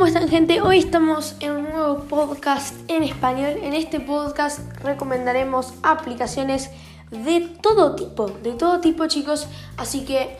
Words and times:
¿Cómo 0.00 0.08
están 0.08 0.30
gente? 0.30 0.62
Hoy 0.62 0.78
estamos 0.78 1.36
en 1.40 1.52
un 1.52 1.64
nuevo 1.64 2.04
podcast 2.04 2.74
en 2.88 3.02
español. 3.02 3.58
En 3.62 3.74
este 3.74 4.00
podcast 4.00 4.60
recomendaremos 4.82 5.74
aplicaciones 5.82 6.70
de 7.10 7.42
todo 7.60 7.96
tipo, 7.96 8.28
de 8.28 8.52
todo 8.52 8.80
tipo 8.80 9.06
chicos. 9.08 9.46
Así 9.76 10.06
que 10.06 10.38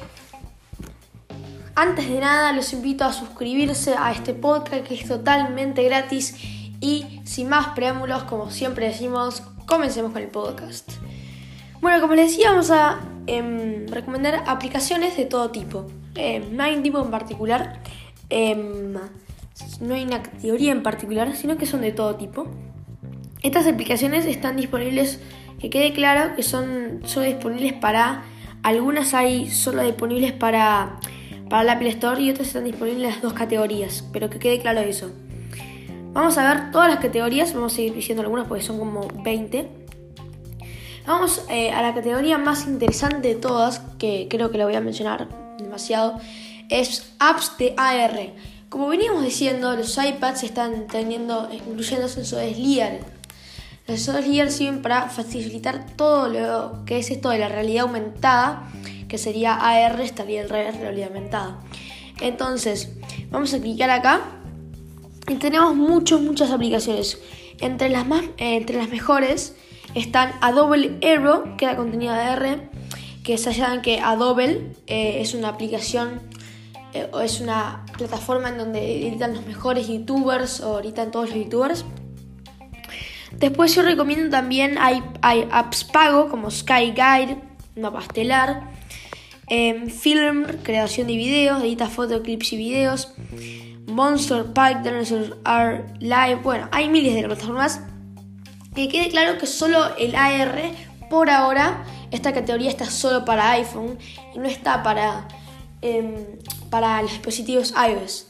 antes 1.75 2.09
de 2.09 2.21
nada 2.21 2.55
los 2.55 2.73
invito 2.73 3.05
a 3.05 3.13
suscribirse 3.13 3.95
a 3.99 4.13
este 4.13 4.33
podcast 4.33 4.83
que 4.87 4.95
es 4.95 5.07
totalmente 5.07 5.83
gratis. 5.83 6.37
Y 6.81 7.21
sin 7.25 7.51
más 7.51 7.75
preámbulos, 7.75 8.23
como 8.23 8.51
siempre 8.51 8.87
decimos, 8.87 9.43
comencemos 9.67 10.13
con 10.13 10.23
el 10.23 10.29
podcast. 10.29 10.91
Bueno, 11.83 12.01
como 12.01 12.15
les 12.15 12.31
decía, 12.31 12.53
vamos 12.53 12.71
a 12.71 12.99
em, 13.27 13.87
recomendar 13.89 14.43
aplicaciones 14.47 15.19
de 15.19 15.27
todo 15.27 15.51
tipo. 15.51 15.87
Eh, 16.15 16.49
no 16.51 16.63
hay 16.63 16.77
un 16.77 16.83
tipo 16.83 16.99
en 16.99 17.11
particular. 17.11 17.83
Em, 18.31 18.97
no 19.81 19.95
hay 19.95 20.05
una 20.05 20.23
categoría 20.23 20.73
en 20.73 20.83
particular, 20.83 21.35
sino 21.37 21.57
que 21.57 21.67
son 21.67 21.81
de 21.83 21.93
todo 21.93 22.17
tipo. 22.17 22.47
Estas 23.43 23.67
aplicaciones 23.67 24.27
están 24.27 24.57
disponibles, 24.57 25.21
que 25.59 25.71
quede 25.71 25.93
claro 25.93 26.35
que 26.37 26.43
son 26.43 27.01
solo 27.05 27.27
disponibles 27.27 27.73
para, 27.73 28.23
algunas 28.63 29.15
hay 29.15 29.51
solo 29.51 29.83
disponibles 29.83 30.33
para, 30.33 30.99
para 31.49 31.65
la 31.65 31.73
Apple 31.73 31.89
Store 31.89 32.21
y 32.23 32.31
otras 32.31 32.49
están 32.49 32.65
disponibles 32.65 33.05
en 33.05 33.11
las 33.11 33.23
dos 33.23 33.33
categorías, 33.33 34.05
pero 34.13 34.29
que 34.29 34.39
quede 34.39 34.61
claro 34.61 34.81
eso. 34.81 35.11
Vamos 36.13 36.37
a 36.39 36.53
ver 36.53 36.73
todas 36.73 36.91
las 36.91 36.99
categorías, 36.99 37.55
vamos 37.55 37.73
a 37.73 37.77
seguir 37.77 37.95
diciendo 37.95 38.23
algunas 38.23 38.47
porque 38.49 38.63
son 38.63 38.79
como 38.79 39.07
20. 39.23 39.69
Vamos 41.07 41.45
eh, 41.49 41.71
a 41.71 41.83
la 41.83 41.95
categoría 41.95 42.37
más 42.37 42.67
interesante 42.67 43.29
de 43.29 43.35
todas, 43.37 43.81
que 43.99 44.27
creo 44.29 44.51
que 44.51 44.59
la 44.59 44.65
voy 44.65 44.75
a 44.75 44.81
mencionar 44.81 45.29
demasiado, 45.59 46.21
es 46.69 47.15
apps 47.19 47.57
de 47.59 47.75
AR. 47.77 48.33
Como 48.71 48.87
veníamos 48.87 49.25
diciendo, 49.25 49.75
los 49.75 49.99
iPads 49.99 50.45
están 50.45 50.87
teniendo, 50.87 51.49
incluyendo 51.53 52.07
sensores 52.07 52.57
LIDAR. 52.57 53.01
Los 53.89 54.01
sensores 54.01 54.29
LIDAR 54.29 54.53
sirven 54.53 54.81
para 54.81 55.09
facilitar 55.09 55.87
todo 55.97 56.29
lo 56.29 56.85
que 56.85 57.01
es 57.01 57.11
esto 57.11 57.31
de 57.31 57.39
la 57.39 57.49
realidad 57.49 57.83
aumentada, 57.83 58.71
que 59.09 59.19
sería 59.19 59.57
AR, 59.57 60.01
estaría 60.01 60.43
el 60.43 60.49
realidad 60.49 61.09
aumentada. 61.09 61.59
Entonces, 62.21 62.93
vamos 63.29 63.53
a 63.55 63.61
clicar 63.61 63.91
acá 63.91 64.21
y 65.27 65.35
tenemos 65.35 65.75
muchas, 65.75 66.21
muchas 66.21 66.53
aplicaciones. 66.53 67.19
Entre 67.59 67.89
las, 67.89 68.07
más, 68.07 68.23
eh, 68.37 68.55
entre 68.55 68.77
las 68.77 68.89
mejores 68.89 69.57
están 69.97 70.33
Adobe 70.43 70.97
Aero, 71.03 71.57
que 71.57 71.67
da 71.67 71.75
contenido 71.75 72.15
de 72.15 72.23
R, 72.23 72.69
que 73.25 73.37
saben 73.37 73.83
que 73.83 73.99
Adobe 73.99 74.71
eh, 74.87 75.21
es 75.21 75.35
una 75.35 75.49
aplicación 75.49 76.21
eh, 76.93 77.11
es 77.23 77.41
una 77.41 77.85
plataforma 77.97 78.49
en 78.49 78.59
donde 78.59 79.09
editan 79.09 79.35
los 79.35 79.47
mejores 79.47 79.89
youtubers 79.89 80.61
o 80.61 80.81
editan 80.81 81.11
todos 81.11 81.31
los 81.31 81.39
youtubers. 81.39 81.85
Después 83.33 83.75
yo 83.75 83.83
recomiendo 83.83 84.29
también, 84.29 84.77
hay, 84.79 85.03
apps 85.51 85.85
pago 85.85 86.29
como 86.29 86.51
Sky 86.51 86.93
Guide, 86.93 87.39
una 87.77 87.93
pastelar, 87.93 88.71
em, 89.47 89.89
Film, 89.89 90.47
creación 90.63 91.07
de 91.07 91.17
videos, 91.17 91.63
edita 91.63 91.89
fotos, 91.89 92.21
clips 92.23 92.53
y 92.53 92.57
videos, 92.57 93.15
Monster 93.87 94.45
Pack, 94.53 94.83
Dinosaurs 94.83 95.35
Are 95.45 95.85
Live, 96.01 96.41
bueno, 96.43 96.69
hay 96.73 96.89
miles 96.89 97.15
de 97.15 97.25
plataformas. 97.25 97.81
Que 98.75 98.89
quede 98.89 99.09
claro 99.09 99.39
que 99.39 99.47
solo 99.47 99.97
el 99.97 100.15
AR, 100.15 100.61
por 101.09 101.31
ahora, 101.31 101.85
esta 102.11 102.33
categoría 102.33 102.71
está 102.71 102.85
solo 102.87 103.25
para 103.25 103.51
iPhone 103.53 103.99
y 104.35 104.39
no 104.39 104.47
está 104.47 104.83
para 104.83 105.27
em, 105.83 106.15
para 106.71 107.03
los 107.03 107.11
dispositivos 107.11 107.73
iOS. 107.73 108.27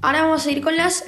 Ahora 0.00 0.22
vamos 0.22 0.46
a 0.46 0.50
ir 0.50 0.62
con 0.62 0.76
las 0.76 1.04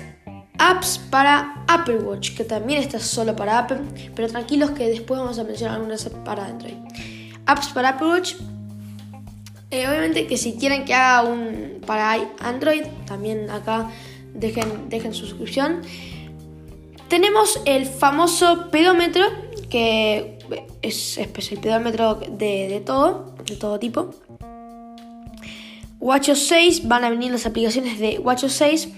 apps 0.59 0.99
para 1.11 1.65
Apple 1.69 1.99
Watch, 1.99 2.35
que 2.35 2.45
también 2.45 2.83
está 2.83 2.99
solo 2.99 3.37
para 3.37 3.59
Apple, 3.59 3.79
pero 4.15 4.29
tranquilos 4.29 4.71
que 4.71 4.89
después 4.89 5.21
vamos 5.21 5.39
a 5.39 5.45
mencionar 5.45 5.77
algunas 5.77 6.05
para 6.25 6.47
Android. 6.47 6.77
Apps 7.47 7.69
para 7.69 7.91
Apple 7.91 8.09
Watch. 8.09 8.35
Eh, 9.71 9.87
obviamente 9.89 10.27
que 10.27 10.37
si 10.37 10.55
quieren 10.55 10.85
que 10.85 10.95
haga 10.95 11.29
un 11.29 11.81
para 11.87 12.17
Android, 12.41 12.85
también 13.07 13.51
acá 13.51 13.91
dejen, 14.35 14.89
dejen 14.89 15.13
suscripción. 15.13 15.83
Tenemos 17.09 17.61
el 17.65 17.87
famoso 17.87 18.71
pedómetro, 18.71 19.25
que 19.71 20.39
es, 20.83 21.19
es 21.19 21.53
el 21.53 21.59
pedómetro 21.59 22.15
de, 22.15 22.69
de 22.69 22.81
todo, 22.85 23.35
de 23.45 23.57
todo 23.57 23.79
tipo. 23.79 24.11
WatchOS 26.01 26.47
6 26.49 26.89
van 26.89 27.05
a 27.05 27.11
venir 27.11 27.33
las 27.33 27.47
aplicaciones 27.47 27.99
de 27.99 28.19
WatchOS 28.19 28.53
6. 28.53 28.89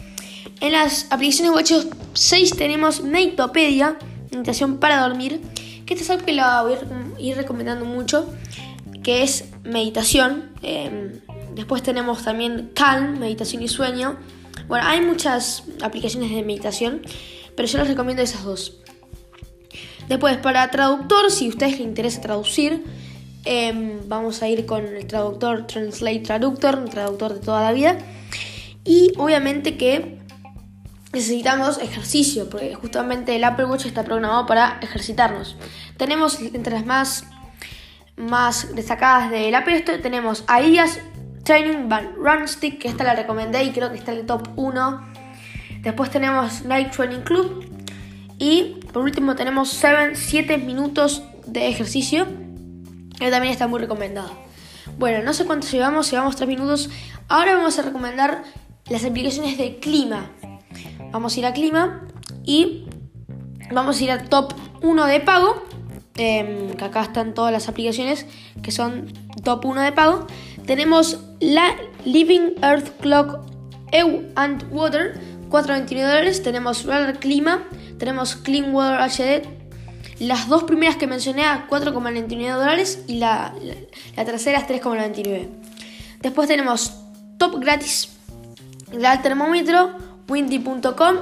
En 0.61 0.73
las 0.73 1.07
aplicaciones 1.11 1.53
de 1.53 1.57
WatchOS 1.57 1.89
6 2.15 2.57
tenemos 2.57 3.03
Meditopedia, 3.03 3.99
meditación 4.31 4.79
para 4.79 5.01
dormir, 5.01 5.41
que 5.87 5.95
esta 5.95 6.05
es 6.05 6.11
algo 6.11 6.25
que 6.25 6.33
la 6.33 6.63
voy 6.63 6.75
a 6.75 7.21
ir 7.21 7.37
recomendando 7.37 7.85
mucho, 7.85 8.29
que 9.03 9.23
es 9.23 9.45
meditación. 9.65 10.51
Em, 10.63 11.21
después 11.55 11.83
tenemos 11.83 12.25
también 12.25 12.71
Calm, 12.75 13.19
meditación 13.19 13.63
y 13.63 13.69
sueño. 13.69 14.17
Bueno, 14.67 14.87
hay 14.87 15.01
muchas 15.01 15.65
aplicaciones 15.83 16.31
de 16.31 16.43
meditación, 16.43 17.03
pero 17.57 17.69
yo 17.69 17.79
les 17.79 17.89
recomiendo 17.89 18.23
esas 18.23 18.45
dos. 18.45 18.79
Después, 20.09 20.37
para 20.39 20.71
traductor, 20.71 21.31
si 21.31 21.47
a 21.47 21.49
ustedes 21.51 21.73
les 21.73 21.81
interesa 21.83 22.21
traducir, 22.21 22.83
Em, 23.45 24.01
vamos 24.09 24.43
a 24.43 24.49
ir 24.49 24.67
con 24.67 24.85
el 24.85 25.07
traductor 25.07 25.67
Translate 25.67 26.21
Traductor, 26.21 26.85
traductor 26.91 27.35
de 27.35 27.41
toda 27.41 27.63
la 27.63 27.73
vida. 27.73 27.99
Y 28.85 29.13
obviamente 29.17 29.77
que 29.77 30.19
necesitamos 31.13 31.79
ejercicio, 31.79 32.51
porque 32.51 32.75
justamente 32.75 33.37
el 33.37 33.45
Apple 33.45 33.67
Watch 33.67 33.87
está 33.87 34.05
programado 34.05 34.47
para 34.47 34.79
ejercitarnos. 34.83 35.57
Tenemos 35.97 36.41
entre 36.41 36.75
las 36.75 36.87
más, 36.87 37.25
más 38.17 38.75
destacadas 38.75 39.31
del 39.31 39.55
Apple 39.55 39.77
Store, 39.77 39.99
tenemos 39.99 40.45
Ideas 40.49 40.99
Training 41.45 41.89
Band 41.89 42.17
Run 42.17 42.47
Stick, 42.47 42.79
que 42.79 42.89
esta 42.89 43.05
la 43.05 43.15
recomendé 43.15 43.65
y 43.65 43.71
creo 43.71 43.91
que 43.91 43.97
está 43.99 44.13
en 44.13 44.19
el 44.19 44.27
top 44.27 44.49
1. 44.57 45.09
Después 45.81 46.11
tenemos 46.11 46.65
Night 46.65 46.91
Training 46.91 47.21
Club. 47.21 47.65
Y 48.39 48.77
por 48.93 49.03
último 49.03 49.35
tenemos 49.35 49.83
7 50.15 50.59
minutos 50.59 51.23
de 51.47 51.69
ejercicio 51.69 52.27
que 53.19 53.31
también 53.31 53.53
está 53.53 53.67
muy 53.67 53.81
recomendado. 53.81 54.31
Bueno, 54.99 55.23
no 55.23 55.33
sé 55.35 55.45
cuánto 55.45 55.67
llevamos, 55.69 56.11
llevamos 56.11 56.37
3 56.37 56.49
minutos. 56.49 56.91
Ahora 57.29 57.57
vamos 57.57 57.79
a 57.79 57.83
recomendar 57.83 58.43
las 58.89 59.05
aplicaciones 59.05 59.59
de 59.59 59.79
clima. 59.79 60.31
Vamos 61.11 61.37
a 61.37 61.41
ir 61.41 61.47
a 61.47 61.53
clima 61.53 62.07
y 62.45 62.87
vamos 63.73 64.01
a 64.01 64.05
ir 64.05 64.11
al 64.11 64.29
top 64.29 64.55
1 64.83 65.07
de 65.07 65.21
pago. 65.21 65.63
Em, 66.17 66.73
que 66.73 66.85
acá 66.85 67.03
están 67.03 67.33
todas 67.33 67.53
las 67.53 67.69
aplicaciones 67.69 68.27
que 68.61 68.73
son 68.73 69.13
top 69.45 69.65
1 69.65 69.83
de 69.83 69.93
pago. 69.93 70.27
Tenemos 70.67 71.21
la 71.41 71.77
Living 72.05 72.55
Earth 72.63 73.01
Clock 73.01 73.41
EU 73.93 74.25
and 74.35 74.65
Water, 74.73 75.21
4.29 75.49 76.03
dólares. 76.03 76.43
Tenemos 76.43 76.85
Radar 76.85 77.19
Clima, 77.21 77.63
tenemos 77.99 78.37
Clean 78.37 78.75
Water 78.75 78.99
HD, 79.01 79.58
las 80.21 80.49
dos 80.49 80.65
primeras 80.65 80.97
que 80.97 81.07
mencioné 81.07 81.45
a 81.45 81.69
4,99 81.69 82.53
dólares 82.55 83.05
y 83.07 83.19
la, 83.19 83.55
la, 84.17 84.25
tercera 84.25 84.59
es 84.59 84.67
3,99. 84.67 85.49
Después 86.21 86.49
tenemos 86.49 87.01
top 87.39 87.61
gratis 87.61 88.11
del 88.91 89.23
termómetro, 89.23 89.93
windy.com, 90.29 91.17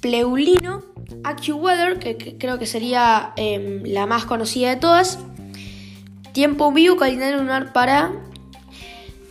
Pleulino, 0.00 0.82
AccuWeather, 1.24 1.98
que, 1.98 2.16
que, 2.16 2.36
creo 2.36 2.58
que 2.58 2.66
sería 2.66 3.32
em, 3.36 3.82
la 3.84 4.06
más 4.06 4.26
conocida 4.26 4.70
de 4.70 4.76
todas, 4.76 5.18
Tiempo 6.32 6.70
Vivo, 6.70 6.96
calendario 6.96 7.38
lunar 7.38 7.72
para... 7.72 8.12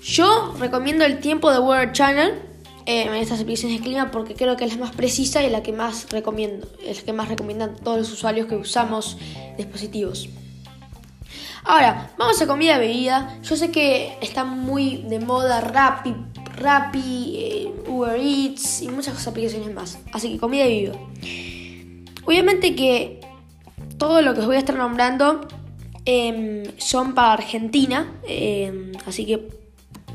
Yo 0.01 0.55
recomiendo 0.59 1.05
el 1.05 1.19
tiempo 1.19 1.51
de 1.51 1.59
Weather 1.59 1.91
Channel, 1.91 2.33
en 2.85 3.13
estas 3.15 3.41
aplicaciones 3.41 3.79
de 3.79 3.83
clima 3.83 4.11
porque 4.11 4.35
creo 4.35 4.55
que 4.57 4.65
es 4.65 4.73
la 4.73 4.85
más 4.85 4.95
precisa 4.95 5.43
y 5.43 5.49
la 5.49 5.63
que 5.63 5.71
más 5.71 6.09
recomiendo, 6.09 6.67
es 6.85 6.99
la 6.99 7.05
que 7.05 7.13
más 7.13 7.29
recomiendan 7.29 7.75
todos 7.75 7.97
los 7.97 8.11
usuarios 8.11 8.47
que 8.47 8.55
usamos 8.55 9.17
dispositivos. 9.57 10.29
Ahora, 11.63 12.11
vamos 12.19 12.39
a 12.39 12.45
comida 12.45 12.77
y 12.77 12.79
bebida. 12.79 13.39
Yo 13.41 13.55
sé 13.55 13.71
que 13.71 14.17
está 14.21 14.43
muy 14.43 14.97
de 15.09 15.19
moda 15.19 15.61
Rappi, 15.61 16.15
Rappi, 16.57 17.35
eh, 17.37 17.73
Uber 17.87 18.19
Eats 18.19 18.83
y 18.83 18.87
muchas 18.89 19.27
aplicaciones 19.27 19.73
más. 19.73 19.97
Así 20.11 20.31
que 20.31 20.37
comida 20.37 20.65
y 20.67 20.85
bebida. 20.85 20.99
Obviamente 22.25 22.75
que 22.75 23.19
todo 23.97 24.21
lo 24.21 24.35
que 24.35 24.41
os 24.41 24.45
voy 24.45 24.57
a 24.57 24.59
estar 24.59 24.75
nombrando 24.75 25.47
em, 26.05 26.63
son 26.77 27.15
para 27.15 27.33
Argentina. 27.33 28.13
Em, 28.27 28.91
así 29.07 29.25
que 29.25 29.49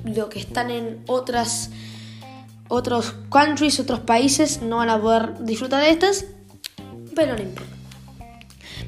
lo 0.04 0.28
que 0.28 0.38
están 0.38 0.70
en 0.70 1.02
otras 1.08 1.70
otros 2.70 3.14
countries, 3.28 3.78
otros 3.80 4.00
países 4.00 4.62
no 4.62 4.78
van 4.78 4.88
a 4.88 4.98
poder 4.98 5.44
disfrutar 5.44 5.82
de 5.82 5.90
estas, 5.90 6.24
pero 7.14 7.34
no 7.36 7.42
importa. 7.42 7.74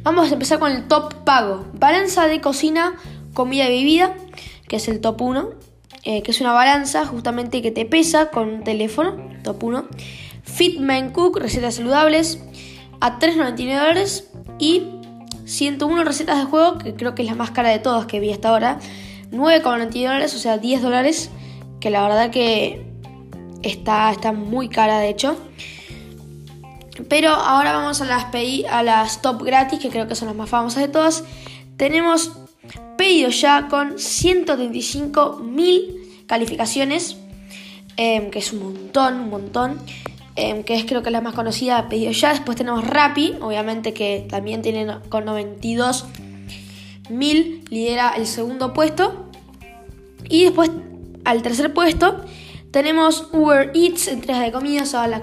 Vamos 0.03 0.31
a 0.31 0.33
empezar 0.33 0.59
con 0.59 0.73
el 0.73 0.89
top 0.89 1.13
pago. 1.25 1.67
Balanza 1.75 2.27
de 2.27 2.41
cocina, 2.41 2.95
comida 3.35 3.69
y 3.69 3.79
bebida, 3.79 4.17
que 4.69 4.77
es 4.77 4.89
el 4.89 5.01
top 5.01 5.21
1. 5.21 5.51
eh, 6.05 6.23
que 6.23 6.33
es 6.33 6.41
una 6.41 6.53
balanza 6.53 7.07
justamente 7.07 7.63
que 7.63 7.71
te 7.71 7.85
pesa 7.85 8.31
con 8.31 8.49
un 8.49 8.65
teléfono, 8.65 9.17
top 9.45 9.63
1. 9.63 9.85
Fitman 10.43 11.11
Cook, 11.13 11.39
recetas 11.39 11.77
saludables, 11.77 12.41
a 13.01 13.21
3.99 13.21 13.79
dólares. 13.79 14.29
Y 14.59 14.83
101 15.45 16.05
recetas 16.05 16.39
de 16.39 16.45
juego, 16.45 16.79
que 16.79 16.95
creo 16.95 17.15
que 17.15 17.23
es 17.23 17.29
la 17.29 17.35
más 17.35 17.51
cara 17.51 17.69
de 17.69 17.79
todas 17.79 18.07
que 18.07 18.19
vi 18.19 18.33
hasta 18.33 18.49
ahora. 18.49 18.79
9,99 19.31 20.03
dólares, 20.03 20.35
o 20.35 20.39
sea, 20.39 20.59
10 20.59 20.83
dólares, 20.83 21.31
que 21.81 21.91
la 21.91 22.03
verdad 22.03 22.31
que 22.31 22.92
está, 23.63 24.11
está 24.11 24.33
muy 24.33 24.69
cara 24.69 24.99
de 24.99 25.09
hecho. 25.09 25.37
Pero 27.09 27.31
ahora 27.31 27.73
vamos 27.73 28.01
a 28.01 28.05
las, 28.05 28.27
a 28.71 28.83
las 28.83 29.23
top 29.23 29.43
gratis, 29.43 29.79
que 29.79 29.89
creo 29.89 30.09
que 30.09 30.15
son 30.15 30.29
las 30.29 30.37
más 30.37 30.51
famosas 30.51 30.83
de 30.83 30.89
todas. 30.89 31.25
Tenemos 31.77 32.33
pedido 32.97 33.31
ya 33.31 33.69
con 33.69 33.95
135.000 33.95 36.27
calificaciones, 36.27 37.17
em, 37.97 38.31
que 38.31 38.41
es 38.41 38.53
un 38.53 38.63
montón, 38.63 39.21
un 39.21 39.31
montón. 39.31 39.81
Em, 40.35 40.65
que 40.65 40.77
es 40.77 40.87
creo 40.87 41.03
que 41.03 41.11
la 41.11 41.21
más 41.21 41.35
conocida, 41.35 41.87
pedido 41.89 42.11
ya. 42.13 42.31
Después 42.31 42.57
tenemos 42.57 42.87
Rappi, 42.87 43.35
obviamente 43.41 43.93
que 43.93 44.27
también 44.31 44.63
tiene 44.63 44.87
con 45.11 45.27
92.000, 45.27 47.65
lidera 47.69 48.15
el 48.17 48.27
segundo 48.27 48.73
puesto. 48.73 49.27
Y 50.29 50.45
después 50.45 50.71
al 51.25 51.43
tercer 51.43 51.75
puesto 51.75 52.25
tenemos 52.73 53.29
Uber 53.33 53.71
Eats, 53.75 54.09
entregas 54.09 54.43
de 54.43 54.51
comida, 54.51 54.83
o 54.83 55.07
las, 55.07 55.23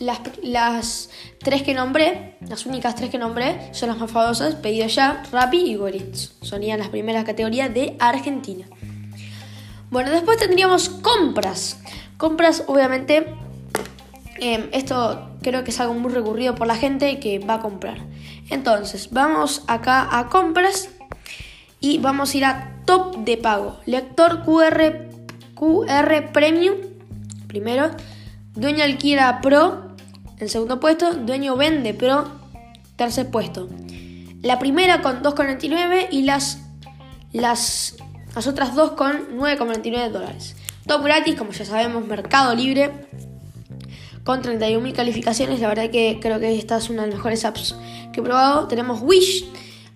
las, 0.00 1.08
tres 1.38 1.62
que 1.62 1.74
nombré, 1.74 2.36
las 2.40 2.64
únicas 2.64 2.94
tres 2.94 3.10
que 3.10 3.18
nombré, 3.18 3.72
son 3.72 3.90
las 3.90 3.98
más 3.98 4.10
famosas, 4.10 4.54
Pedido 4.54 4.86
Ya, 4.86 5.22
Rappi 5.30 5.58
y 5.58 5.76
Uber 5.76 5.94
Eats. 5.94 6.32
Sonían 6.40 6.78
las 6.78 6.88
primeras 6.88 7.24
categorías 7.24 7.72
de 7.72 7.96
Argentina. 8.00 8.66
Bueno, 9.90 10.10
después 10.10 10.38
tendríamos 10.38 10.88
compras. 10.88 11.78
Compras, 12.16 12.64
obviamente, 12.66 13.26
em, 14.38 14.68
esto 14.72 15.36
creo 15.42 15.64
que 15.64 15.72
es 15.72 15.80
algo 15.80 15.92
muy 15.92 16.10
recurrido 16.10 16.54
por 16.54 16.66
la 16.66 16.76
gente 16.76 17.20
que 17.20 17.40
va 17.40 17.54
a 17.54 17.60
comprar. 17.60 17.98
Entonces, 18.48 19.10
vamos 19.10 19.64
acá 19.66 20.18
a 20.18 20.28
compras 20.28 20.88
y 21.78 21.98
vamos 21.98 22.32
a 22.32 22.36
ir 22.38 22.44
a 22.46 22.82
top 22.86 23.18
de 23.18 23.36
pago. 23.36 23.78
Lector 23.84 24.44
QR 24.44 25.09
QR 25.60 26.32
Premium, 26.32 26.76
primero. 27.46 27.90
Dueño 28.54 28.82
Alquila 28.82 29.42
Pro, 29.42 29.94
en 30.38 30.48
segundo 30.48 30.80
puesto. 30.80 31.12
Dueño 31.12 31.54
Vende 31.54 31.92
Pro, 31.92 32.24
tercer 32.96 33.30
puesto. 33.30 33.68
La 34.40 34.58
primera 34.58 35.02
con 35.02 35.22
2,99 35.22 36.08
y 36.10 36.22
las, 36.22 36.62
las, 37.34 37.96
las 38.34 38.46
otras 38.46 38.74
dos 38.74 38.92
con 38.92 39.36
9,99 39.36 40.08
dólares. 40.08 40.56
Top 40.86 41.04
gratis, 41.04 41.34
como 41.36 41.52
ya 41.52 41.66
sabemos, 41.66 42.06
Mercado 42.06 42.54
Libre, 42.54 43.06
con 44.24 44.40
31.000 44.40 44.94
calificaciones. 44.94 45.60
La 45.60 45.68
verdad 45.68 45.90
que 45.90 46.20
creo 46.22 46.40
que 46.40 46.56
esta 46.56 46.78
es 46.78 46.88
una 46.88 47.02
de 47.02 47.08
las 47.08 47.16
mejores 47.16 47.44
apps 47.44 47.76
que 48.14 48.20
he 48.20 48.22
probado. 48.22 48.66
Tenemos 48.66 49.02
Wish, 49.02 49.44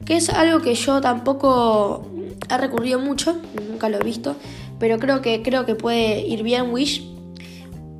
que 0.04 0.16
es 0.16 0.28
algo 0.28 0.60
que 0.60 0.74
yo 0.74 1.00
tampoco 1.00 2.06
he 2.50 2.58
recurrido 2.58 2.98
mucho, 2.98 3.40
nunca 3.66 3.88
lo 3.88 3.98
he 3.98 4.04
visto. 4.04 4.36
Pero 4.78 4.98
creo 4.98 5.22
que, 5.22 5.42
creo 5.42 5.66
que 5.66 5.74
puede 5.74 6.20
ir 6.20 6.42
bien 6.42 6.72
Wish. 6.72 7.04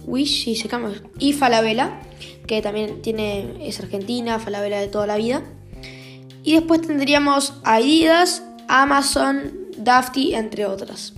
Wish, 0.06 0.48
y 0.48 0.56
se 0.56 0.68
llama. 0.68 0.92
Y 1.18 1.32
Falabella, 1.32 2.00
que 2.46 2.60
también 2.62 3.00
tiene, 3.02 3.66
es 3.66 3.80
argentina, 3.80 4.38
Falabella 4.38 4.80
de 4.80 4.88
toda 4.88 5.06
la 5.06 5.16
vida. 5.16 5.42
Y 6.42 6.52
después 6.54 6.82
tendríamos 6.82 7.54
Adidas, 7.64 8.42
Amazon, 8.68 9.52
Dafty, 9.78 10.34
entre 10.34 10.66
otras. 10.66 11.14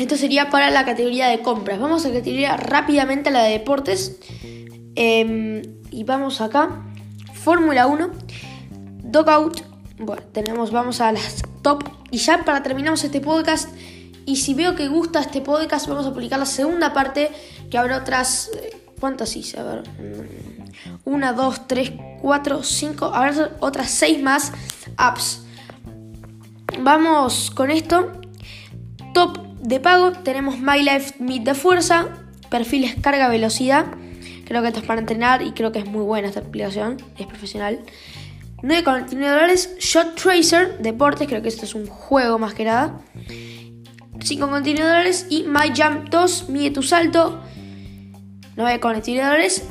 Esto 0.00 0.16
sería 0.16 0.48
para 0.48 0.70
la 0.70 0.84
categoría 0.86 1.28
de 1.28 1.40
compras. 1.40 1.78
Vamos 1.78 2.04
a 2.04 2.08
la 2.08 2.14
categoría 2.14 2.56
rápidamente 2.56 3.28
a 3.28 3.32
la 3.32 3.42
de 3.42 3.50
deportes. 3.50 4.18
Em, 4.94 5.62
y 5.90 6.04
vamos 6.04 6.40
acá. 6.40 6.86
Fórmula 7.34 7.86
1. 7.86 8.10
Dogout. 9.04 9.60
Bueno, 9.98 10.22
tenemos, 10.32 10.70
vamos 10.70 11.02
a 11.02 11.12
las 11.12 11.42
top. 11.60 11.84
Y 12.10 12.16
ya 12.16 12.44
para 12.44 12.62
terminamos 12.62 13.04
este 13.04 13.20
podcast, 13.20 13.68
y 14.26 14.36
si 14.36 14.54
veo 14.54 14.74
que 14.74 14.88
gusta 14.88 15.20
este 15.20 15.40
podcast, 15.40 15.86
vamos 15.88 16.06
a 16.06 16.12
publicar 16.12 16.38
la 16.38 16.46
segunda 16.46 16.92
parte, 16.92 17.30
que 17.70 17.78
habrá 17.78 17.98
otras... 17.98 18.50
Eh, 18.54 18.76
¿Cuántas 19.00 19.34
hice? 19.34 19.58
A 19.58 19.62
ver. 19.62 19.82
Una, 21.04 21.32
dos, 21.32 21.66
tres, 21.66 21.92
cuatro, 22.20 22.62
cinco. 22.62 23.06
Habrá 23.06 23.52
otras 23.60 23.90
seis 23.90 24.22
más 24.22 24.52
apps. 24.98 25.42
Vamos 26.80 27.50
con 27.50 27.70
esto. 27.70 28.12
Top 29.14 29.38
de 29.60 29.80
pago. 29.80 30.12
Tenemos 30.12 30.58
My 30.58 30.82
Life 30.82 31.14
Meet 31.18 31.44
de 31.44 31.54
fuerza. 31.54 32.08
Perfiles 32.50 32.96
carga 33.00 33.28
velocidad. 33.28 33.86
Creo 34.44 34.60
que 34.60 34.68
esto 34.68 34.80
es 34.80 34.86
para 34.86 35.00
entrenar 35.00 35.42
y 35.42 35.52
creo 35.52 35.72
que 35.72 35.78
es 35.78 35.86
muy 35.86 36.02
buena 36.02 36.28
esta 36.28 36.40
aplicación. 36.40 36.98
Es 37.16 37.26
profesional. 37.26 37.80
9,99 38.62 39.30
dólares. 39.30 39.76
Shot 39.78 40.14
Tracer, 40.14 40.78
deportes, 40.78 41.26
creo 41.26 41.40
que 41.40 41.48
esto 41.48 41.64
es 41.64 41.74
un 41.74 41.86
juego 41.86 42.38
más 42.38 42.52
que 42.52 42.64
nada. 42.64 43.00
5,99 44.20 44.76
dólares. 44.76 45.26
Y 45.28 45.44
My 45.44 45.72
Jump 45.76 46.08
2, 46.10 46.48
mide 46.48 46.70
tu 46.70 46.82
salto, 46.82 47.40
9,99 48.56 49.16
dólares. 49.16 49.64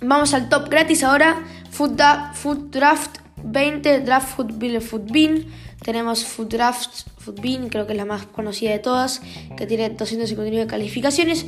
Vamos 0.00 0.34
al 0.34 0.48
top 0.48 0.68
gratis 0.68 1.02
ahora. 1.02 1.42
Food, 1.70 2.70
Draft 2.70 3.18
20, 3.42 4.00
Draft 4.00 4.36
Food 4.36 4.52
Bill 4.58 4.80
Food 4.80 5.10
Bean. 5.10 5.44
Tenemos 5.82 6.24
Food 6.24 6.48
Draft 6.48 7.08
Food 7.18 7.40
Bean, 7.40 7.68
creo 7.68 7.86
que 7.86 7.92
es 7.92 7.98
la 7.98 8.04
más 8.04 8.26
conocida 8.26 8.70
de 8.70 8.78
todas, 8.78 9.20
que 9.56 9.66
tiene 9.66 9.90
259 9.90 10.66
calificaciones. 10.66 11.46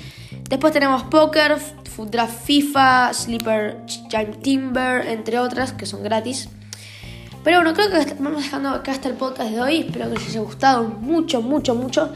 Después 0.48 0.72
tenemos 0.72 1.04
Poker, 1.04 1.56
Food 1.58 2.10
Draft 2.10 2.44
FIFA, 2.44 3.14
Sleeper 3.14 3.78
Giant 4.10 4.42
Timber, 4.42 5.06
entre 5.06 5.38
otras, 5.38 5.72
que 5.72 5.86
son 5.86 6.02
gratis. 6.02 6.48
Pero 7.44 7.58
bueno, 7.58 7.74
creo 7.74 7.90
que 7.90 8.14
vamos 8.14 8.42
dejando 8.42 8.70
acá 8.70 8.92
hasta 8.92 9.08
el 9.08 9.14
podcast 9.14 9.50
de 9.50 9.60
hoy. 9.60 9.76
Espero 9.80 10.08
que 10.10 10.18
les 10.18 10.28
haya 10.28 10.40
gustado 10.40 10.84
mucho, 10.84 11.40
mucho, 11.40 11.74
mucho. 11.74 12.12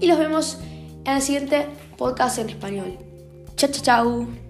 Y 0.00 0.06
los 0.06 0.18
vemos 0.18 0.58
en 1.04 1.16
el 1.16 1.22
siguiente 1.22 1.66
podcast 1.96 2.38
en 2.38 2.50
español. 2.50 2.98
Chao, 3.56 3.70
chao, 3.70 3.82
chao. 3.82 4.47